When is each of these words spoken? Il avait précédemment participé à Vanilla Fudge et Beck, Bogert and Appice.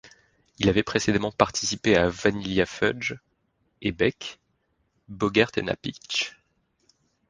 Il 0.57 0.67
avait 0.67 0.81
précédemment 0.81 1.31
participé 1.31 1.95
à 1.95 2.09
Vanilla 2.09 2.65
Fudge 2.65 3.13
et 3.83 3.91
Beck, 3.91 4.39
Bogert 5.09 5.51
and 5.59 5.67
Appice. 5.67 6.33